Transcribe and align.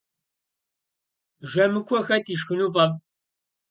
Жэмыкуэ 1.51 1.99
хэт 2.05 2.25
ишхыну 2.33 2.71
фӏэфӏ? 2.73 2.97